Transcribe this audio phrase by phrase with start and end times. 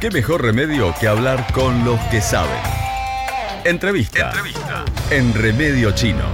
[0.00, 2.56] ¿Qué mejor remedio que hablar con los que saben?
[3.66, 4.30] Entrevista.
[4.30, 4.84] Entrevista.
[5.10, 6.24] En Remedio Chino.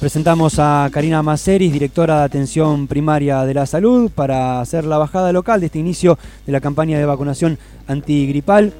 [0.00, 5.30] Presentamos a Karina Maceris, directora de Atención Primaria de la Salud, para hacer la bajada
[5.30, 8.72] local de este inicio de la campaña de vacunación antigripal.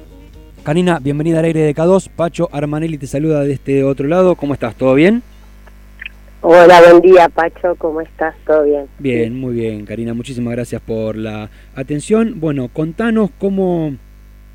[0.63, 2.09] Karina, bienvenida al aire de K2.
[2.09, 4.35] Pacho Armanelli te saluda de este otro lado.
[4.35, 4.73] ¿Cómo estás?
[4.73, 5.21] ¿Todo bien?
[6.47, 8.35] Hola, buen día Pacho, ¿cómo estás?
[8.45, 8.87] ¿Todo bien?
[8.99, 12.39] Bien, muy bien, Karina, muchísimas gracias por la atención.
[12.39, 13.95] Bueno, contanos cómo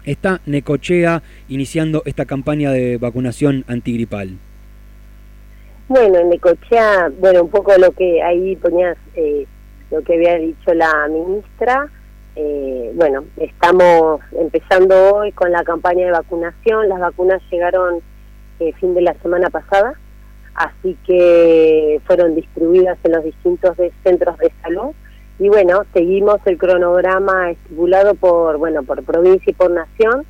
[0.04, 4.38] está Necochea iniciando esta campaña de vacunación antigripal.
[5.88, 9.48] Bueno, en Necochea, bueno, un poco lo que ahí ponías, eh,
[9.90, 11.88] lo que había dicho la ministra,
[12.36, 18.00] eh, bueno, estamos empezando hoy con la campaña de vacunación, las vacunas llegaron
[18.60, 19.94] eh, fin de la semana pasada,
[20.54, 24.94] así que fueron distribuidas en los distintos centros de salud
[25.40, 30.26] y bueno, seguimos el cronograma estipulado por, bueno, por provincia y por nación.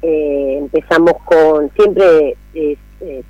[0.00, 2.78] Eh, empezamos con, siempre eh,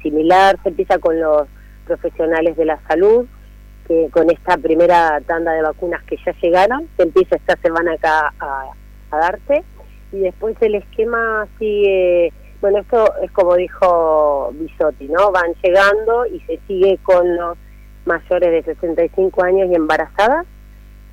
[0.00, 1.48] similar, se empieza con los
[1.86, 3.27] profesionales de la salud,
[3.89, 8.33] que con esta primera tanda de vacunas que ya llegaron, se empieza esta semana acá
[8.39, 8.67] a,
[9.11, 9.64] a darse,
[10.12, 15.31] y después el esquema sigue bueno, esto es como dijo Bisotti, ¿no?
[15.31, 17.56] Van llegando y se sigue con los
[18.05, 20.47] mayores de 65 años y embarazadas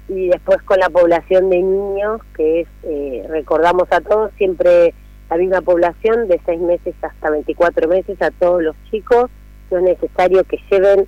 [0.08, 4.94] y después con la población de niños, que es, eh, recordamos a todos, siempre
[5.30, 9.30] la misma población de 6 meses hasta 24 meses a todos los chicos,
[9.72, 11.08] no es necesario que lleven,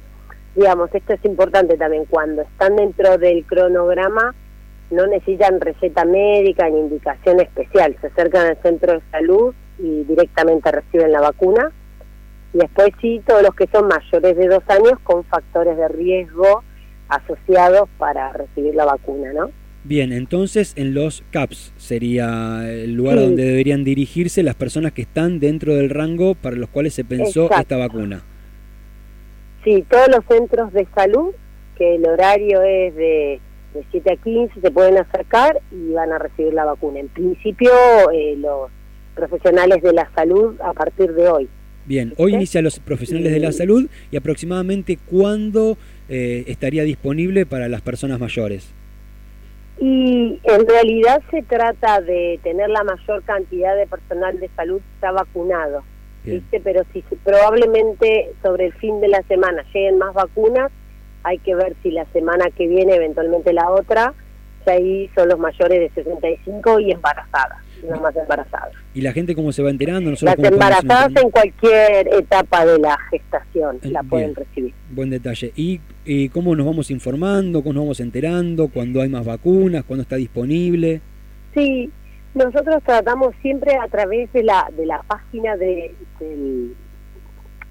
[0.55, 4.33] digamos, esto es importante también, cuando están dentro del cronograma,
[4.89, 10.71] no necesitan receta médica ni indicación especial, se acercan al centro de salud y directamente
[10.71, 11.71] reciben la vacuna.
[12.53, 16.63] Y después sí, todos los que son mayores de dos años con factores de riesgo
[17.09, 19.49] asociados para recibir la vacuna, ¿no?
[19.83, 25.39] Bien, entonces en los CAPS sería el lugar donde deberían dirigirse las personas que están
[25.39, 28.21] dentro del rango para los cuales se pensó esta vacuna.
[29.63, 31.33] Sí, todos los centros de salud,
[31.77, 33.39] que el horario es de,
[33.73, 36.99] de 7 a 15, se pueden acercar y van a recibir la vacuna.
[36.99, 37.71] En principio,
[38.11, 38.69] eh, los
[39.17, 41.49] profesionales de la salud a partir de hoy.
[41.85, 45.77] Bien, hoy inician los profesionales de la salud y aproximadamente cuándo
[46.09, 48.73] eh, estaría disponible para las personas mayores.
[49.79, 55.11] Y en realidad se trata de tener la mayor cantidad de personal de salud ya
[55.11, 55.83] vacunado,
[56.25, 56.59] ¿viste?
[56.59, 60.71] pero si probablemente sobre el fin de la semana lleguen más vacunas,
[61.23, 64.13] hay que ver si la semana que viene, eventualmente la otra,
[64.65, 67.66] ya ahí son los mayores de 65 y embarazadas
[68.01, 68.71] más embarazadas.
[68.93, 70.11] ¿Y la gente cómo se va enterando?
[70.11, 74.73] Las embarazadas en cualquier etapa de la gestación la pueden recibir.
[74.91, 75.51] Buen detalle.
[75.55, 77.61] ¿Y, cómo nos vamos informando?
[77.61, 78.69] ¿Cómo nos vamos enterando?
[78.69, 79.83] ¿Cuándo hay más vacunas?
[79.83, 81.01] ¿Cuándo está disponible?
[81.53, 81.91] Sí,
[82.33, 86.75] nosotros tratamos siempre a través de la, de la página de, del,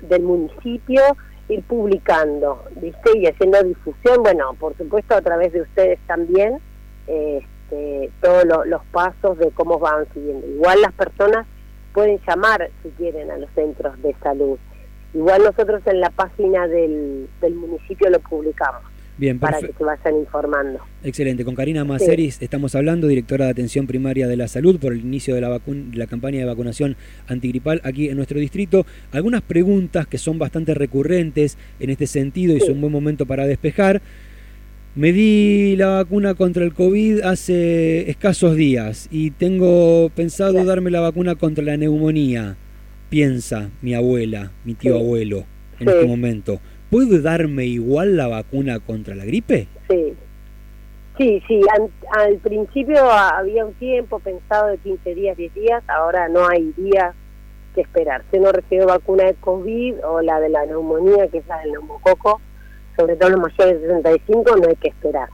[0.09, 1.03] del municipio
[1.49, 3.19] ir publicando, ¿viste?
[3.19, 6.59] Y haciendo difusión, bueno, por supuesto a través de ustedes también,
[7.07, 7.41] eh,
[7.71, 10.47] este, todos los pasos de cómo van siguiendo.
[10.47, 11.47] Igual las personas
[11.93, 14.59] pueden llamar si quieren a los centros de salud.
[15.15, 18.83] Igual nosotros en la página del, del municipio lo publicamos.
[19.19, 20.79] Bien, para que se vayan informando.
[21.03, 21.43] Excelente.
[21.43, 25.35] Con Karina Maceris estamos hablando, directora de Atención Primaria de la Salud, por el inicio
[25.35, 25.59] de la,
[25.95, 28.85] la campaña de vacunación antigripal aquí en nuestro distrito.
[29.13, 33.47] Algunas preguntas que son bastante recurrentes en este sentido y son un buen momento para
[33.47, 34.03] despejar.
[34.97, 41.01] Me di la vacuna contra el COVID hace escasos días y tengo pensado darme la
[41.01, 42.57] vacuna contra la neumonía.
[43.11, 45.45] Piensa mi abuela, mi tío abuelo,
[45.81, 46.61] en este momento.
[46.91, 49.69] ¿Puedo darme igual la vacuna contra la gripe?
[49.91, 50.15] Sí.
[51.19, 51.61] Sí, sí,
[52.19, 57.15] al, principio había un tiempo pensado de 15 días, 10 días, ahora no hay días
[57.75, 58.25] que esperar.
[58.31, 61.73] Si uno recibe vacuna de COVID o la de la neumonía, que es la del
[61.73, 62.41] neumococo,
[62.97, 65.29] sobre todo los mayores de 65, no hay que esperar.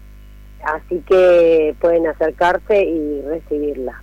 [0.62, 4.02] Así que pueden acercarse y recibirla.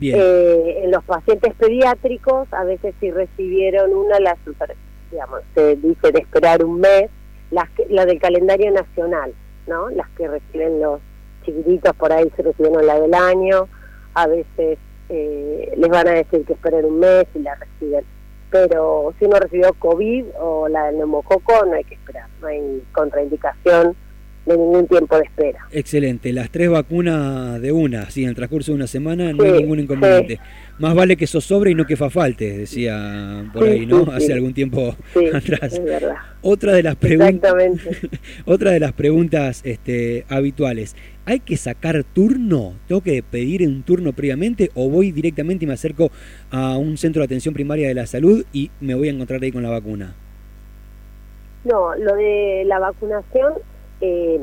[0.00, 4.38] Eh, en los pacientes pediátricos, a veces si recibieron una, las,
[5.10, 7.10] digamos, se dice de esperar un mes,
[7.50, 9.32] las la del calendario nacional,
[9.66, 9.88] ¿no?
[9.90, 11.00] Las que reciben los
[11.44, 13.66] chiquititos por ahí se recibieron la del año,
[14.14, 18.04] a veces eh, les van a decir que esperen un mes y la reciben
[18.50, 22.82] pero si uno recibió COVID o la del neumococo no hay que esperar, no hay
[22.92, 23.96] contraindicación
[24.48, 25.66] de ningún tiempo de espera.
[25.70, 29.52] Excelente, las tres vacunas de una, sí, en el transcurso de una semana no hay
[29.52, 30.40] ningún inconveniente.
[30.78, 34.10] Más vale que eso sobre y no que fa falte, decía por ahí, ¿no?
[34.12, 34.96] Hace algún tiempo
[35.34, 35.74] atrás.
[35.74, 36.16] Es verdad.
[36.40, 37.52] Otra de las preguntas
[38.44, 40.94] Otra de las preguntas este, habituales.
[41.24, 42.74] ¿Hay que sacar turno?
[42.86, 46.10] ¿Tengo que pedir un turno previamente o voy directamente y me acerco
[46.50, 49.52] a un centro de atención primaria de la salud y me voy a encontrar ahí
[49.52, 50.14] con la vacuna?
[51.64, 53.54] No, lo de la vacunación
[54.00, 54.40] eh,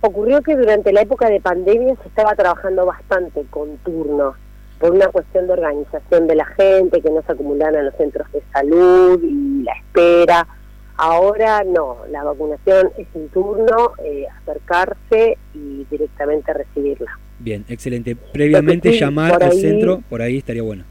[0.00, 4.36] ocurrió que durante la época de pandemia se estaba trabajando bastante con turnos
[4.78, 8.30] por una cuestión de organización de la gente, que no se acumularan en los centros
[8.32, 10.46] de salud y la espera.
[10.96, 17.18] Ahora no, la vacunación es un turno, eh, acercarse y directamente recibirla.
[17.38, 18.16] Bien, excelente.
[18.32, 20.84] Previamente llamar al centro, por ahí estaría bueno.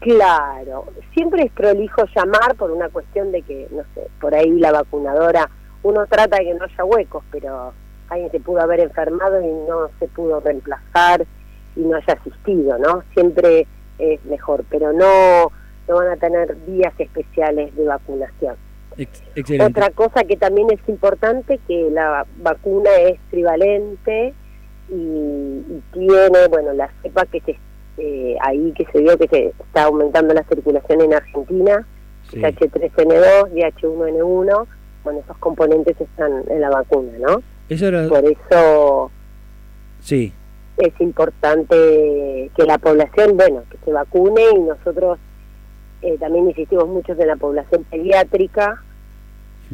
[0.00, 4.72] Claro, siempre es prolijo llamar por una cuestión de que, no sé, por ahí la
[4.72, 5.50] vacunadora
[5.82, 7.72] uno trata de que no haya huecos, pero
[8.08, 11.26] alguien se pudo haber enfermado y no se pudo reemplazar
[11.74, 13.02] y no haya asistido, ¿no?
[13.12, 13.66] Siempre
[13.98, 15.50] es mejor, pero no,
[15.88, 18.56] no van a tener días especiales de vacunación.
[19.60, 24.32] Otra cosa que también es importante, que la vacuna es trivalente
[24.88, 27.58] y, tiene, bueno, la cepa que se
[27.98, 31.86] eh, ahí que se vio que se está aumentando la circulación en Argentina,
[32.30, 34.66] H3N2 y H1N1,
[35.06, 37.42] bueno, esos componentes están en la vacuna, ¿no?
[38.08, 39.12] Por eso
[40.00, 40.32] sí.
[40.78, 45.20] es importante que la población, bueno, que se vacune y nosotros
[46.02, 48.82] eh, también insistimos mucho en la población pediátrica,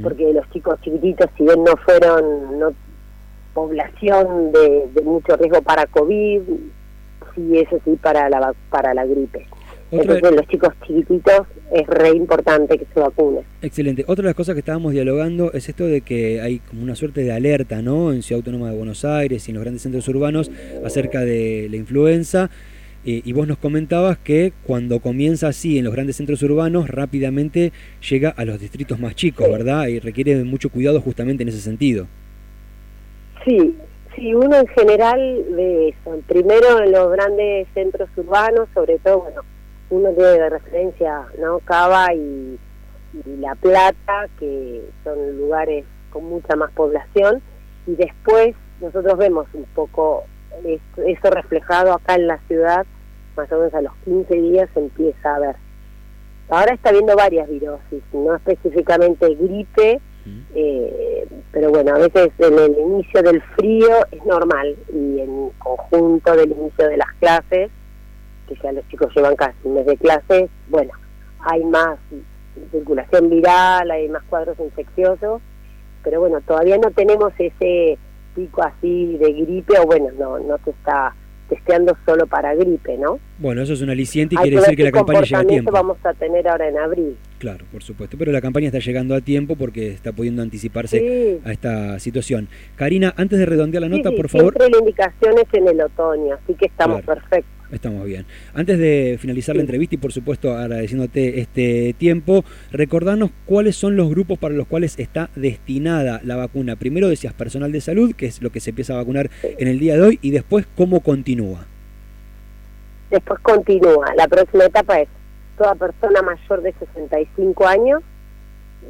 [0.02, 2.74] porque los chicos chiquititos, si bien no fueron no
[3.54, 6.42] población de, de mucho riesgo para COVID,
[7.34, 9.46] sí, eso sí, para la, para la gripe.
[9.92, 13.44] Entonces, los chicos chiquititos es re importante que se vacunen.
[13.60, 14.04] Excelente.
[14.06, 17.22] Otra de las cosas que estábamos dialogando es esto de que hay como una suerte
[17.22, 18.10] de alerta, ¿no?
[18.10, 20.50] En Ciudad Autónoma de Buenos Aires y en los grandes centros urbanos
[20.82, 22.50] acerca de la influenza.
[23.04, 27.72] Eh, y vos nos comentabas que cuando comienza así en los grandes centros urbanos, rápidamente
[28.08, 29.88] llega a los distritos más chicos, ¿verdad?
[29.88, 32.06] Y requiere mucho cuidado justamente en ese sentido.
[33.44, 33.76] Sí,
[34.14, 36.18] sí, uno en general ve eso.
[36.28, 39.42] Primero en los grandes centros urbanos, sobre todo, bueno,
[39.92, 42.58] uno tiene de referencia no Cava y,
[43.40, 47.42] La Plata, que son lugares con mucha más población,
[47.86, 50.24] y después nosotros vemos un poco
[50.64, 52.86] eso reflejado acá en la ciudad,
[53.36, 55.56] más o menos a los 15 días empieza a ver.
[56.48, 60.00] Ahora está viendo varias virosis, no específicamente gripe,
[60.54, 66.34] eh, pero bueno, a veces en el inicio del frío es normal y en conjunto
[66.34, 67.70] del inicio de las clases
[68.54, 70.92] que ya los chicos llevan casi un mes de clase, bueno,
[71.40, 71.98] hay más
[72.70, 75.40] circulación viral, hay más cuadros infecciosos,
[76.02, 77.98] pero bueno, todavía no tenemos ese
[78.34, 81.14] pico así de gripe, o bueno, no, no se está
[81.48, 83.18] testeando solo para gripe, ¿no?
[83.38, 85.70] Bueno, eso es un aliciente y quiere decir que la campaña llega a tiempo.
[85.70, 87.16] vamos a tener ahora en abril.
[87.38, 91.52] Claro, por supuesto, pero la campaña está llegando a tiempo porque está pudiendo anticiparse a
[91.52, 92.48] esta situación.
[92.76, 94.54] Karina, antes de redondear la nota, por favor...
[94.54, 97.61] Siempre la indicación es en el otoño, así que estamos perfectos.
[97.72, 98.26] Estamos bien.
[98.52, 104.10] Antes de finalizar la entrevista y por supuesto agradeciéndote este tiempo, recordanos cuáles son los
[104.10, 106.76] grupos para los cuales está destinada la vacuna.
[106.76, 109.78] Primero decías personal de salud, que es lo que se empieza a vacunar en el
[109.78, 111.64] día de hoy, y después cómo continúa.
[113.10, 114.14] Después continúa.
[114.16, 115.08] La próxima etapa es
[115.56, 118.02] toda persona mayor de 65 años,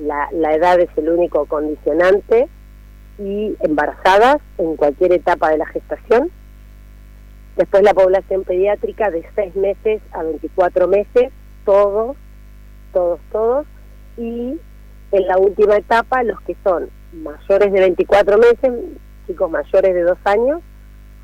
[0.00, 2.48] la, la edad es el único condicionante,
[3.18, 6.30] y embarazadas en cualquier etapa de la gestación
[7.56, 11.30] Después la población pediátrica de 6 meses a 24 meses,
[11.64, 12.16] todos,
[12.92, 13.66] todos, todos.
[14.16, 14.58] Y
[15.12, 18.72] en la última etapa los que son mayores de 24 meses,
[19.26, 20.62] chicos mayores de 2 años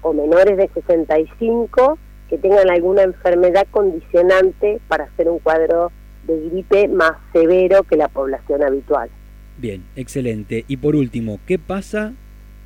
[0.02, 1.98] o menores de 65
[2.28, 5.90] que tengan alguna enfermedad condicionante para hacer un cuadro
[6.26, 9.08] de gripe más severo que la población habitual.
[9.56, 10.64] Bien, excelente.
[10.68, 12.12] Y por último, ¿qué pasa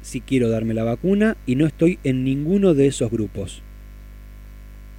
[0.03, 3.63] si quiero darme la vacuna y no estoy en ninguno de esos grupos.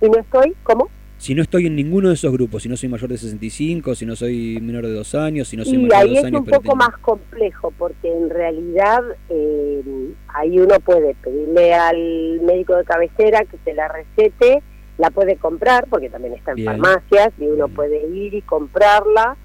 [0.02, 0.54] ¿Y no estoy?
[0.64, 0.90] ¿Cómo?
[1.18, 4.06] Si no estoy en ninguno de esos grupos, si no soy mayor de 65, si
[4.06, 6.42] no soy menor de dos años, si no soy mayor de dos años.
[6.48, 9.82] es un poco más complejo porque en realidad eh,
[10.28, 14.62] ahí uno puede pedirle al médico de cabecera que se la recete,
[14.98, 19.38] la puede comprar porque también está en farmacias y uno puede ir y comprarla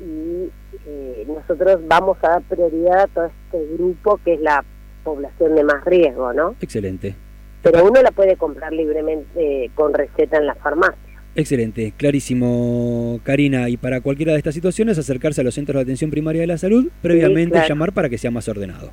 [0.00, 0.48] y
[0.86, 4.64] eh, nosotros vamos a dar prioridad a todo este grupo que es la
[5.14, 6.54] población de más riesgo, ¿no?
[6.60, 7.14] Excelente.
[7.62, 10.98] Pero uno la puede comprar libremente con receta en la farmacia.
[11.34, 13.68] Excelente, clarísimo, Karina.
[13.68, 16.58] Y para cualquiera de estas situaciones, acercarse a los centros de atención primaria de la
[16.58, 18.90] salud, previamente llamar para que sea más ordenado.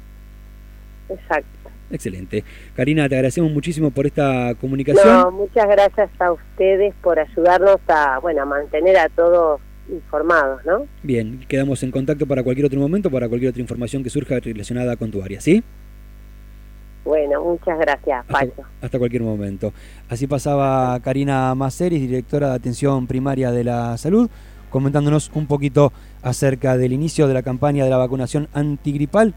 [1.10, 1.70] exacto.
[1.92, 2.44] Excelente.
[2.76, 5.08] Karina, te agradecemos muchísimo por esta comunicación.
[5.08, 10.88] No, muchas gracias a ustedes por ayudarnos a, bueno, a mantener a todos informados, ¿no?
[11.04, 14.96] Bien, quedamos en contacto para cualquier otro momento, para cualquier otra información que surja relacionada
[14.96, 15.64] con tu área, ¿sí?
[17.06, 18.52] Bueno, muchas gracias, Pacho.
[18.58, 19.72] Hasta, hasta cualquier momento.
[20.10, 24.28] Así pasaba Karina Maceris, directora de Atención Primaria de la Salud,
[24.72, 25.94] comentándonos un poquito
[26.24, 29.36] acerca del inicio de la campaña de la vacunación antigripal